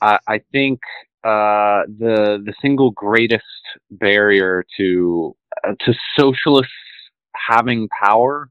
I, 0.00 0.40
think 0.52 0.80
uh, 1.24 1.82
the 1.98 2.42
the 2.44 2.54
single 2.62 2.90
greatest 2.92 3.44
barrier 3.90 4.64
to 4.76 5.36
uh, 5.64 5.72
to 5.80 5.94
socialists 6.16 6.72
having 7.34 7.88
power 8.00 8.50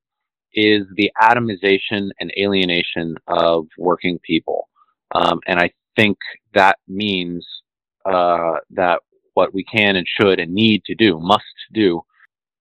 is 0.53 0.83
the 0.95 1.11
atomization 1.21 2.09
and 2.19 2.31
alienation 2.37 3.15
of 3.27 3.67
working 3.77 4.19
people, 4.23 4.67
um, 5.15 5.39
and 5.47 5.59
I 5.59 5.71
think 5.95 6.17
that 6.53 6.77
means 6.87 7.45
uh, 8.05 8.55
that 8.71 9.01
what 9.33 9.53
we 9.53 9.63
can 9.63 9.95
and 9.95 10.07
should 10.07 10.39
and 10.39 10.53
need 10.53 10.83
to 10.85 10.95
do, 10.95 11.19
must 11.19 11.43
do, 11.73 12.01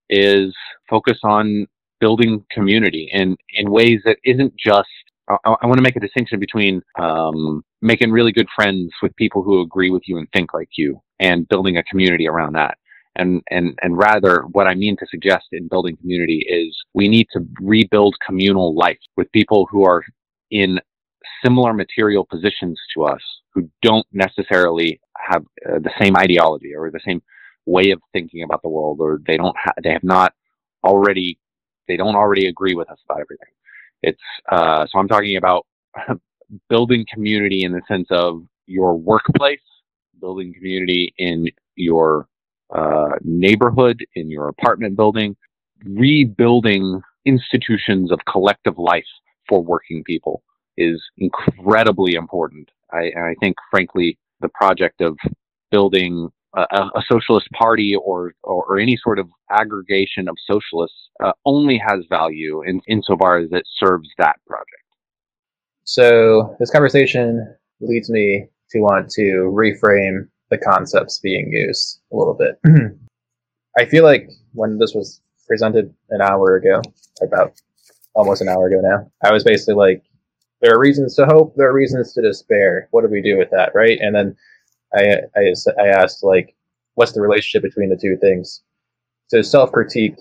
is 0.09 0.55
focus 0.89 1.17
on 1.23 1.65
building 1.99 2.45
community 2.51 3.09
in 3.11 3.35
in 3.53 3.71
ways 3.71 4.01
that 4.05 4.17
isn't 4.23 4.53
just 4.55 4.87
I, 5.29 5.55
I 5.61 5.65
want 5.65 5.77
to 5.77 5.83
make 5.83 5.95
a 5.95 6.01
distinction 6.01 6.39
between 6.39 6.81
um, 6.99 7.63
making 7.81 8.11
really 8.11 8.31
good 8.31 8.47
friends 8.55 8.91
with 9.01 9.15
people 9.15 9.43
who 9.43 9.61
agree 9.61 9.89
with 9.89 10.03
you 10.07 10.17
and 10.17 10.27
think 10.33 10.53
like 10.53 10.69
you, 10.77 11.01
and 11.19 11.47
building 11.47 11.77
a 11.77 11.83
community 11.83 12.27
around 12.27 12.53
that. 12.53 12.77
And 13.15 13.41
and 13.49 13.77
and 13.81 13.97
rather, 13.97 14.43
what 14.51 14.67
I 14.67 14.75
mean 14.75 14.95
to 14.97 15.07
suggest 15.09 15.45
in 15.51 15.67
building 15.67 15.97
community 15.97 16.45
is 16.47 16.75
we 16.93 17.07
need 17.07 17.27
to 17.33 17.41
rebuild 17.59 18.15
communal 18.25 18.75
life 18.75 18.99
with 19.15 19.31
people 19.31 19.67
who 19.71 19.85
are 19.85 20.03
in 20.51 20.79
similar 21.43 21.73
material 21.73 22.25
positions 22.29 22.79
to 22.95 23.03
us, 23.05 23.21
who 23.53 23.69
don't 23.81 24.05
necessarily 24.13 24.99
have 25.17 25.43
uh, 25.67 25.79
the 25.79 25.91
same 25.99 26.15
ideology 26.15 26.73
or 26.75 26.91
the 26.91 26.99
same 27.05 27.21
way 27.65 27.91
of 27.91 27.99
thinking 28.13 28.43
about 28.43 28.61
the 28.61 28.69
world, 28.69 28.99
or 29.01 29.19
they 29.27 29.37
don't 29.37 29.55
ha- 29.57 29.73
they 29.83 29.91
have 29.91 30.03
not 30.03 30.33
already 30.83 31.39
they 31.87 31.97
don't 31.97 32.15
already 32.15 32.47
agree 32.47 32.75
with 32.75 32.89
us 32.89 32.99
about 33.09 33.21
everything. 33.21 33.47
It's 34.03 34.21
uh, 34.51 34.85
so 34.89 34.99
I'm 34.99 35.07
talking 35.07 35.37
about 35.37 35.65
building 36.69 37.05
community 37.11 37.63
in 37.63 37.71
the 37.71 37.81
sense 37.87 38.07
of 38.11 38.43
your 38.65 38.95
workplace, 38.95 39.59
building 40.19 40.53
community 40.53 41.13
in 41.17 41.47
your 41.75 42.27
uh, 42.73 43.11
neighborhood, 43.21 44.05
in 44.15 44.29
your 44.29 44.49
apartment 44.49 44.95
building, 44.95 45.35
rebuilding 45.85 47.01
institutions 47.25 48.11
of 48.11 48.19
collective 48.31 48.77
life 48.77 49.05
for 49.47 49.63
working 49.63 50.03
people 50.03 50.43
is 50.77 51.01
incredibly 51.17 52.13
important. 52.13 52.69
I, 52.91 53.11
I 53.17 53.35
think, 53.39 53.55
frankly, 53.71 54.17
the 54.41 54.49
project 54.49 55.01
of 55.01 55.17
building 55.71 56.29
a, 56.71 56.89
a 56.95 57.01
socialist 57.07 57.49
party 57.51 57.95
or, 57.95 58.33
or, 58.43 58.65
or 58.65 58.79
any 58.79 58.97
sort 58.97 59.19
of 59.19 59.27
aggregation 59.51 60.27
of 60.27 60.35
socialists 60.45 61.09
uh, 61.23 61.31
only 61.45 61.77
has 61.77 62.05
value 62.09 62.63
in 62.63 62.81
insofar 62.87 63.37
as 63.37 63.49
it 63.51 63.63
serves 63.77 64.09
that 64.17 64.35
project. 64.47 64.71
So 65.83 66.55
this 66.59 66.71
conversation 66.71 67.55
leads 67.79 68.09
me 68.09 68.47
to 68.71 68.79
want 68.79 69.09
to 69.11 69.21
reframe 69.53 70.27
the 70.49 70.57
concepts 70.57 71.19
being 71.19 71.51
used 71.51 71.99
a 72.11 72.15
little 72.15 72.33
bit. 72.33 72.59
I 73.77 73.85
feel 73.85 74.03
like 74.03 74.29
when 74.53 74.77
this 74.79 74.93
was 74.93 75.21
presented 75.47 75.93
an 76.09 76.21
hour 76.21 76.55
ago, 76.55 76.81
about 77.21 77.53
almost 78.15 78.41
an 78.41 78.49
hour 78.49 78.67
ago 78.67 78.81
now, 78.81 79.09
I 79.23 79.31
was 79.31 79.43
basically 79.43 79.75
like, 79.75 80.03
there 80.61 80.73
are 80.73 80.79
reasons 80.79 81.15
to 81.15 81.25
hope, 81.25 81.55
there 81.55 81.69
are 81.69 81.73
reasons 81.73 82.13
to 82.13 82.21
despair. 82.21 82.87
What 82.91 83.01
do 83.01 83.09
we 83.09 83.21
do 83.21 83.37
with 83.37 83.51
that, 83.51 83.75
right? 83.75 83.99
And 84.01 84.15
then 84.15 84.35
I, 84.95 85.17
I, 85.35 85.53
I 85.79 85.87
asked, 85.87 86.23
like, 86.23 86.55
what's 86.95 87.11
the 87.11 87.21
relationship 87.21 87.63
between 87.63 87.89
the 87.89 87.97
two 87.97 88.17
things? 88.19 88.63
So 89.27 89.41
self 89.41 89.71
critique. 89.71 90.15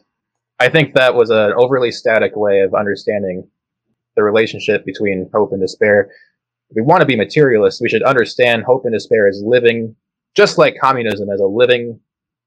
I 0.59 0.69
think 0.69 0.95
that 0.95 1.15
was 1.15 1.31
an 1.31 1.53
overly 1.57 1.93
static 1.93 2.33
way 2.35 2.61
of 2.61 2.75
understanding 2.75 3.49
the 4.17 4.23
relationship 4.23 4.85
between 4.85 5.29
hope 5.33 5.53
and 5.53 5.61
despair. 5.61 6.11
If 6.71 6.77
we 6.77 6.83
want 6.83 7.01
to 7.01 7.07
be 7.07 7.17
materialists, 7.17 7.81
we 7.81 7.89
should 7.89 8.03
understand 8.03 8.65
hope 8.65 8.85
and 8.85 8.95
despair 8.95 9.29
as 9.29 9.43
living, 9.45 9.95
just 10.35 10.59
like 10.59 10.77
communism, 10.81 11.29
as 11.31 11.41
a 11.41 11.47
living, 11.47 12.01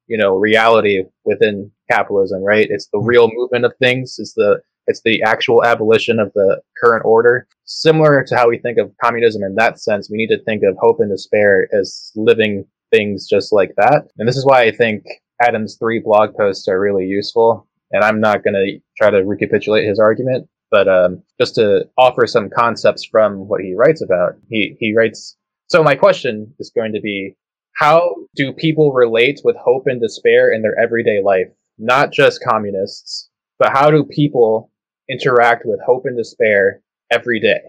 you 0.08 0.18
know, 0.18 0.36
reality 0.36 1.04
within 1.24 1.72
capitalism. 1.90 2.44
Right? 2.44 2.68
It's 2.70 2.88
the 2.92 3.00
real 3.00 3.30
movement 3.34 3.66
of 3.66 3.74
things. 3.80 4.18
It's 4.20 4.34
the 4.34 4.62
it's 4.90 5.02
the 5.06 5.22
actual 5.22 5.64
abolition 5.64 6.20
of 6.20 6.34
the 6.34 6.62
current 6.84 7.06
order. 7.06 7.48
Similar 7.66 8.24
to 8.24 8.36
how 8.36 8.50
we 8.50 8.58
think 8.58 8.80
of 8.80 8.92
communism 9.02 9.44
in 9.44 9.54
that 9.56 9.80
sense, 9.80 10.10
we 10.10 10.18
need 10.18 10.36
to 10.36 10.44
think 10.44 10.64
of 10.64 10.76
hope 10.80 11.00
and 11.00 11.12
despair 11.12 11.68
as 11.80 12.12
living 12.16 12.66
things 12.92 13.28
just 13.30 13.54
like 13.54 13.72
that. 13.78 14.08
And 14.18 14.28
this 14.28 14.36
is 14.36 14.48
why 14.48 14.64
I 14.64 14.72
think 14.72 15.06
Adam's 15.40 15.78
three 15.78 16.00
blog 16.00 16.36
posts 16.36 16.68
are 16.68 16.80
really 16.80 17.06
useful. 17.06 17.68
And 17.92 18.04
I'm 18.04 18.20
not 18.20 18.44
going 18.44 18.56
to 18.56 18.80
try 18.98 19.12
to 19.12 19.24
recapitulate 19.24 19.88
his 19.88 20.00
argument, 20.00 20.50
but 20.72 20.88
um, 20.88 21.22
just 21.40 21.54
to 21.56 21.88
offer 21.96 22.26
some 22.26 22.50
concepts 22.50 23.06
from 23.06 23.48
what 23.48 23.62
he 23.62 23.76
writes 23.76 24.02
about. 24.02 24.34
He 24.50 24.76
he 24.80 24.96
writes. 24.96 25.38
So 25.68 25.84
my 25.84 25.96
question 25.96 26.54
is 26.60 26.72
going 26.76 26.94
to 26.94 27.02
be: 27.02 27.36
How 27.76 28.16
do 28.36 28.54
people 28.54 28.92
relate 28.92 29.42
with 29.44 29.56
hope 29.56 29.84
and 29.86 30.02
despair 30.02 30.52
in 30.52 30.62
their 30.62 30.80
everyday 30.80 31.22
life? 31.24 31.48
Not 31.80 32.12
just 32.12 32.44
communists, 32.44 33.30
but 33.58 33.72
how 33.72 33.90
do 33.90 34.04
people 34.04 34.72
interact 35.10 35.64
with 35.66 35.80
hope 35.86 36.04
and 36.06 36.18
despair 36.18 36.82
every 37.12 37.40
day. 37.40 37.60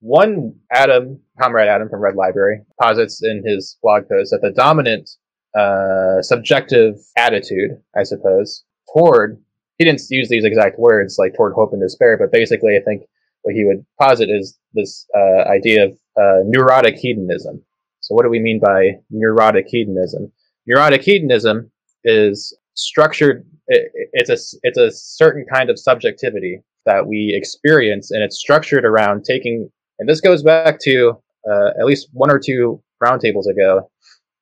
One 0.00 0.54
Adam, 0.72 1.20
Comrade 1.40 1.68
Adam 1.68 1.88
from 1.88 2.00
Red 2.00 2.14
Library, 2.14 2.62
posits 2.80 3.22
in 3.22 3.42
his 3.44 3.76
blog 3.82 4.08
post 4.08 4.30
that 4.30 4.40
the 4.40 4.50
dominant 4.50 5.10
uh, 5.58 6.22
subjective 6.22 6.96
attitude, 7.16 7.72
I 7.96 8.04
suppose, 8.04 8.64
toward 8.94 9.42
he 9.80 9.84
didn't 9.84 10.02
use 10.10 10.28
these 10.28 10.44
exact 10.44 10.78
words 10.78 11.16
like 11.18 11.34
toward 11.34 11.54
hope 11.54 11.72
and 11.72 11.80
despair, 11.80 12.18
but 12.18 12.30
basically, 12.30 12.76
I 12.76 12.84
think 12.84 13.02
what 13.42 13.54
he 13.54 13.64
would 13.64 13.84
posit 13.98 14.28
is 14.28 14.58
this 14.74 15.06
uh, 15.16 15.48
idea 15.48 15.86
of 15.86 15.92
uh, 16.20 16.40
neurotic 16.44 16.96
hedonism. 16.96 17.62
So, 18.00 18.14
what 18.14 18.24
do 18.24 18.28
we 18.28 18.40
mean 18.40 18.60
by 18.62 19.00
neurotic 19.10 19.66
hedonism? 19.68 20.32
Neurotic 20.66 21.02
hedonism 21.02 21.70
is 22.04 22.54
structured. 22.74 23.46
It, 23.68 23.90
it's 24.12 24.30
a 24.30 24.58
it's 24.62 24.78
a 24.78 24.90
certain 24.90 25.44
kind 25.52 25.70
of 25.70 25.78
subjectivity 25.78 26.62
that 26.86 27.06
we 27.06 27.32
experience, 27.36 28.10
and 28.10 28.22
it's 28.22 28.38
structured 28.38 28.84
around 28.84 29.24
taking. 29.24 29.70
And 29.98 30.08
this 30.08 30.20
goes 30.20 30.42
back 30.42 30.78
to 30.80 31.12
uh, 31.50 31.70
at 31.78 31.86
least 31.86 32.08
one 32.12 32.30
or 32.30 32.38
two 32.38 32.82
roundtables 33.02 33.46
ago, 33.46 33.90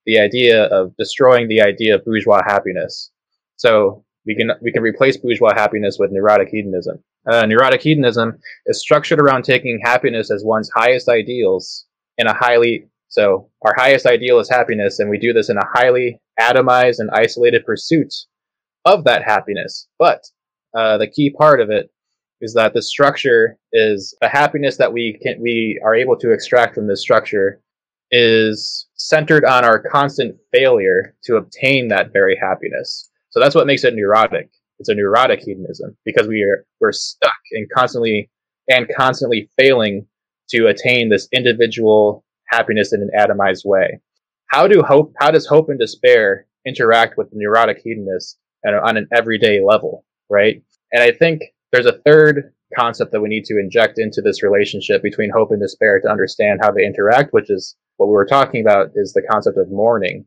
the 0.07 0.19
idea 0.19 0.65
of 0.65 0.95
destroying 0.97 1.49
the 1.49 1.61
idea 1.61 1.97
of 1.97 2.05
bourgeois 2.05 2.43
happiness. 2.47 3.11
So 3.57 4.05
we 4.27 4.35
can 4.35 4.53
we 4.63 4.73
can 4.73 4.83
replace 4.83 5.17
bourgeois 5.17 5.55
happiness 5.55 5.97
with 5.99 6.13
neurotic 6.13 6.49
hedonism. 6.49 7.03
Uh, 7.29 7.45
neurotic 7.47 7.83
hedonism 7.83 8.39
is 8.67 8.81
structured 8.81 9.21
around 9.21 9.43
taking 9.45 9.81
happiness 9.83 10.31
as 10.31 10.45
one's 10.45 10.71
highest 10.75 11.09
ideals 11.09 11.87
in 12.17 12.27
a 12.27 12.35
highly 12.35 12.87
so 13.09 13.51
our 13.63 13.75
highest 13.77 14.07
ideal 14.07 14.39
is 14.39 14.51
happiness, 14.51 14.99
and 14.99 15.11
we 15.11 15.19
do 15.19 15.33
this 15.33 15.49
in 15.49 15.57
a 15.57 15.67
highly 15.75 16.21
atomized 16.39 16.99
and 16.99 17.11
isolated 17.13 17.65
pursuit 17.65 18.13
of 18.85 19.05
that 19.05 19.23
happiness. 19.25 19.89
But 19.99 20.25
uh, 20.77 20.99
the 20.99 21.09
key 21.09 21.31
part 21.31 21.61
of 21.61 21.71
it 21.71 21.91
is 22.41 22.55
that 22.55 22.75
the 22.75 22.83
structure 22.83 23.59
is 23.73 24.17
a 24.23 24.29
happiness 24.29 24.77
that 24.77 24.93
we 24.93 25.19
can 25.23 25.41
we 25.41 25.81
are 25.85 25.95
able 25.95 26.17
to 26.19 26.33
extract 26.33 26.75
from 26.75 26.87
this 26.87 27.01
structure 27.01 27.61
is 28.11 28.87
centered 28.95 29.45
on 29.45 29.65
our 29.65 29.83
constant 29.83 30.37
failure 30.53 31.15
to 31.25 31.37
obtain 31.37 31.89
that 31.89 32.13
very 32.13 32.37
happiness. 32.41 33.11
So 33.31 33.41
that's 33.41 33.55
what 33.55 33.67
makes 33.67 33.85
it 33.85 33.95
neurotic. 33.95 34.51
It's 34.79 34.89
a 34.89 34.95
neurotic 34.95 35.41
hedonism 35.41 35.97
because 36.05 36.29
we 36.29 36.43
are 36.43 36.65
we're 36.81 36.93
stuck 36.93 37.33
and 37.53 37.67
constantly 37.75 38.31
and 38.69 38.89
constantly 38.97 39.51
failing 39.57 40.07
to 40.51 40.67
attain 40.67 41.09
this 41.09 41.29
individual 41.33 42.25
happiness 42.51 42.93
in 42.93 43.03
an 43.03 43.11
atomized 43.19 43.65
way. 43.65 44.01
How 44.49 44.67
do 44.67 44.83
hope 44.83 45.13
how 45.21 45.31
does 45.31 45.47
hope 45.47 45.69
and 45.69 45.79
despair 45.79 46.47
interact 46.67 47.17
with 47.17 47.31
the 47.31 47.37
neurotic 47.37 47.79
hedonist 47.85 48.39
on 48.67 48.97
an 48.97 49.09
everyday 49.15 49.61
level, 49.65 50.05
right? 50.29 50.63
And 50.93 51.03
I 51.03 51.13
think 51.13 51.43
there's 51.73 51.87
a 51.87 52.01
third 52.05 52.53
concept 52.77 53.13
that 53.13 53.21
we 53.21 53.29
need 53.29 53.45
to 53.45 53.59
inject 53.59 53.99
into 53.99 54.21
this 54.21 54.43
relationship 54.43 55.03
between 55.03 55.31
hope 55.31 55.51
and 55.51 55.61
despair 55.61 56.01
to 56.01 56.11
understand 56.11 56.61
how 56.63 56.71
they 56.71 56.85
interact, 56.85 57.33
which 57.33 57.51
is 57.51 57.77
what 57.97 58.07
we 58.07 58.13
were 58.13 58.27
talking 58.27 58.61
about 58.61 58.91
is 58.95 59.13
the 59.13 59.27
concept 59.31 59.59
of 59.59 59.71
mourning. 59.71 60.27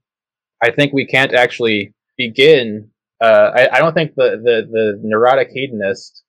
I 0.62 0.72
think 0.72 0.94
we 0.94 1.06
can't 1.06 1.34
actually 1.34 1.94
begin. 2.18 2.90
Uh, 3.22 3.52
I, 3.56 3.70
I, 3.74 3.80
don't 3.80 3.94
think 3.94 4.16
the, 4.16 4.40
the, 4.44 4.68
the 4.72 5.00
neurotic 5.04 5.50
hedonist. 5.54 6.24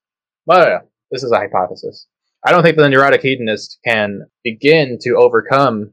Well, 0.46 0.80
this 1.10 1.22
is 1.22 1.32
a 1.32 1.38
hypothesis. 1.38 2.06
I 2.44 2.50
don't 2.50 2.62
think 2.62 2.76
the 2.76 2.88
neurotic 2.88 3.22
hedonist 3.22 3.78
can 3.84 4.26
begin 4.42 4.98
to 5.02 5.16
overcome 5.16 5.92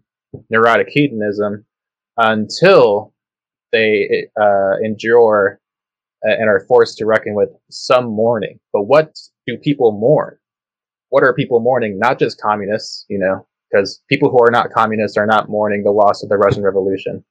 neurotic 0.49 0.87
hedonism 0.89 1.65
until 2.17 3.13
they 3.71 4.27
uh, 4.39 4.77
endure 4.83 5.59
and 6.23 6.49
are 6.49 6.65
forced 6.67 6.97
to 6.97 7.05
reckon 7.05 7.35
with 7.35 7.49
some 7.69 8.05
mourning. 8.05 8.59
But 8.73 8.83
what 8.83 9.15
do 9.47 9.57
people 9.57 9.91
mourn? 9.91 10.37
What 11.09 11.23
are 11.23 11.33
people 11.33 11.59
mourning? 11.59 11.97
Not 11.97 12.19
just 12.19 12.41
communists, 12.41 13.05
you 13.09 13.19
know, 13.19 13.47
because 13.71 14.01
people 14.09 14.29
who 14.29 14.43
are 14.43 14.51
not 14.51 14.71
communists 14.71 15.17
are 15.17 15.25
not 15.25 15.49
mourning 15.49 15.83
the 15.83 15.91
loss 15.91 16.23
of 16.23 16.29
the 16.29 16.37
Russian 16.37 16.63
Revolution. 16.63 17.23